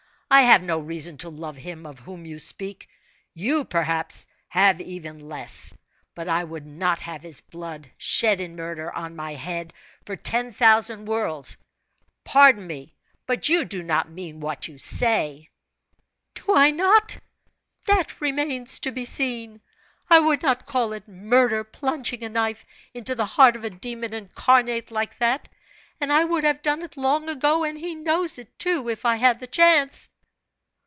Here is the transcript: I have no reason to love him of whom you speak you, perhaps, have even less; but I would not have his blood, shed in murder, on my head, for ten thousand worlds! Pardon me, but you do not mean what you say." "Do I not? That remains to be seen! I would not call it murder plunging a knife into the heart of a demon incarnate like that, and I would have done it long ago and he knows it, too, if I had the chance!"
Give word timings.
I 0.33 0.43
have 0.43 0.63
no 0.63 0.79
reason 0.79 1.17
to 1.19 1.29
love 1.29 1.57
him 1.57 1.85
of 1.85 1.99
whom 1.99 2.25
you 2.25 2.39
speak 2.39 2.87
you, 3.33 3.65
perhaps, 3.65 4.27
have 4.47 4.79
even 4.79 5.17
less; 5.17 5.73
but 6.15 6.29
I 6.29 6.41
would 6.41 6.65
not 6.65 7.01
have 7.01 7.21
his 7.23 7.41
blood, 7.41 7.91
shed 7.97 8.39
in 8.39 8.55
murder, 8.55 8.89
on 8.95 9.13
my 9.13 9.33
head, 9.33 9.73
for 10.05 10.15
ten 10.15 10.53
thousand 10.53 11.03
worlds! 11.03 11.57
Pardon 12.23 12.65
me, 12.65 12.95
but 13.27 13.49
you 13.49 13.65
do 13.65 13.83
not 13.83 14.09
mean 14.09 14.39
what 14.39 14.69
you 14.69 14.77
say." 14.77 15.49
"Do 16.35 16.55
I 16.55 16.71
not? 16.71 17.17
That 17.85 18.21
remains 18.21 18.79
to 18.79 18.91
be 18.93 19.03
seen! 19.03 19.59
I 20.09 20.19
would 20.21 20.41
not 20.41 20.65
call 20.65 20.93
it 20.93 21.09
murder 21.09 21.65
plunging 21.65 22.23
a 22.23 22.29
knife 22.29 22.65
into 22.93 23.15
the 23.15 23.25
heart 23.25 23.57
of 23.57 23.65
a 23.65 23.69
demon 23.69 24.13
incarnate 24.13 24.91
like 24.91 25.17
that, 25.19 25.49
and 25.99 26.09
I 26.11 26.23
would 26.23 26.45
have 26.45 26.61
done 26.61 26.83
it 26.83 26.95
long 26.95 27.27
ago 27.27 27.65
and 27.65 27.77
he 27.77 27.95
knows 27.95 28.37
it, 28.37 28.57
too, 28.57 28.87
if 28.89 29.03
I 29.03 29.17
had 29.17 29.41
the 29.41 29.45
chance!" 29.47 30.07